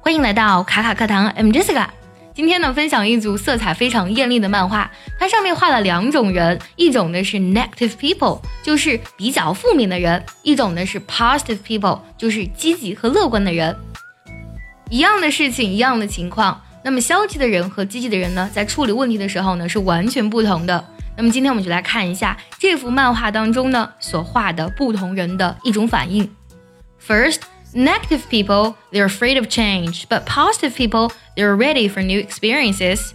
[0.00, 1.86] 欢迎来到卡卡课堂，I'm Jessica。
[2.34, 4.90] 今天呢，分享一组色彩非常艳丽的漫画。
[5.18, 13.74] 它上面画了两种人，一种呢是 negative people，就是比较负面的人；一种呢是 positive people，就是积极和乐观的人。
[14.90, 20.84] 一样的事情，一样的情况，那么消极的人和积极的人呢，在处理问题的时候呢，是完全不同的。
[21.16, 26.28] 那么今天我们就来看一下这幅漫画当中呢，所画的不同人的一种反应。
[27.00, 27.38] First.
[27.73, 33.11] Negative people, they're afraid of change, but positive people, they're ready for new experiences.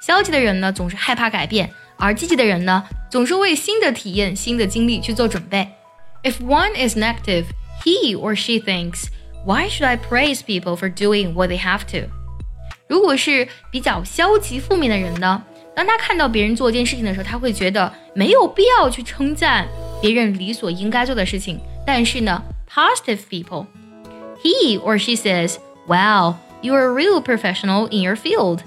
[0.00, 5.68] 消极的人呢，总是害怕改变，而积极的人呢，总是为新的体验、新的经历去做准备。
[6.22, 7.44] If one is negative,
[7.84, 9.08] he or she thinks,
[9.44, 12.08] "Why should I praise people for doing what they have to?"
[12.88, 15.42] 如果是比较消极、负面的人呢，
[15.76, 19.68] 当他看到别人做一件事情的时候，他会觉得没有必要去称赞
[20.00, 21.60] 别人理所应该做的事情。
[21.86, 23.66] 但是呢，positive people
[24.44, 25.56] he or she says,
[25.86, 28.60] "Wow, you are a real professional in your field."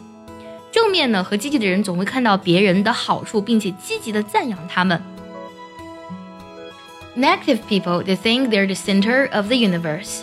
[0.72, 5.02] 正面呢和积极的人总会看到别人的好处，并且积极的赞扬他们。
[7.16, 10.22] Negative people they think they're the center of the universe.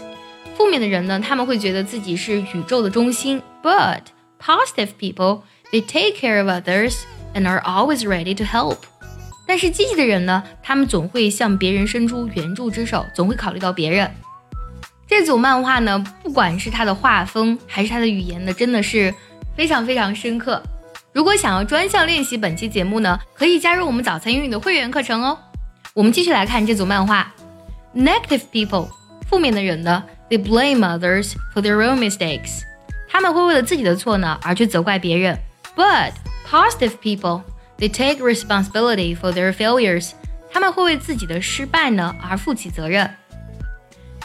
[0.56, 3.40] 负面的人呢，他们会觉得自己是宇宙的中心。
[3.62, 4.00] But
[4.40, 7.02] positive people they take care of others
[7.34, 8.78] and are always ready to help.
[9.46, 14.10] 但是积极的人呢，他们总会向别人伸出援助之手，总会考虑到别人。
[15.07, 19.13] 这组漫画呢，不管是它的画风还是它的语言呢，真的是
[19.55, 20.61] 非常非常深刻。
[21.13, 25.37] 如果想要专项练习本期节目呢，可以加入我们早餐英语的会员课程哦。
[25.93, 27.31] 我们继续来看这组漫画。
[27.95, 28.89] Negative people，
[29.29, 32.63] 负面的人呢，they blame others for their own mistakes，
[33.07, 35.39] 他们会为了自己的错呢而去责怪别人。
[35.77, 36.11] But
[36.49, 40.11] positive people，they take responsibility for their failures，
[40.51, 43.09] 他们会为自己的失败呢而负起责任。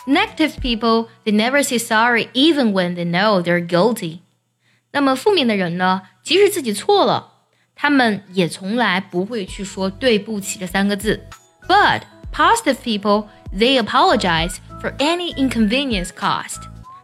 [0.07, 4.19] Negative people, they never say sorry even when they know they're guilty.
[4.91, 7.33] 那么负面的人呢，即使自己错了，
[7.75, 11.25] 他们也从来不会去说对不起这三个字。
[11.67, 12.01] But
[12.31, 16.61] positive people, they apologize for any inconvenience caused.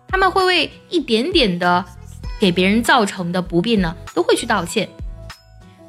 [0.07, 1.84] 他们会为一点点的
[2.40, 4.88] 给别人造成的不便呢，都会去道歉。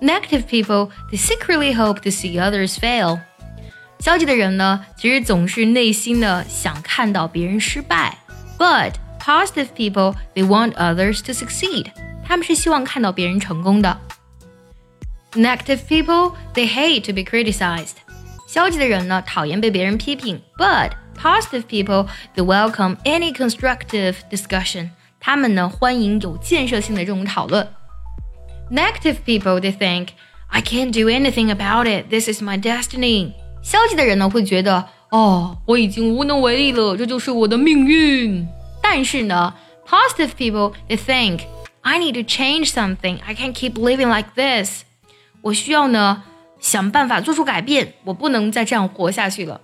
[0.01, 3.21] Negative people, they secretly hope to see others fail.
[3.99, 8.19] 消极的人呢，其实总是内心的想看到别人失败，
[8.59, 11.87] but positive people they want others to succeed，
[12.27, 14.01] 他们是希望看到别人成功的。
[15.35, 17.95] Negative people they hate to be criticized，
[18.49, 24.91] 消极的人呢讨厌被别人批评，but positive people they welcome any constructive discussion，
[25.21, 27.69] 他们呢欢迎有建设性的这种讨论。
[28.71, 30.09] Negative people they think
[30.49, 33.33] I can't do anything about it, this is my destiny。
[33.68, 38.48] 消极的人呢，会觉得哦，我已经无能为力了，这就是我的命运。
[38.82, 39.54] 但是呢
[39.86, 41.42] ，positive people they think
[41.82, 43.18] I need to change something.
[43.26, 44.84] I can't keep living like this.
[45.42, 46.24] 我需要呢
[46.62, 49.60] 想办法做出改变，我不能再这样活下去了。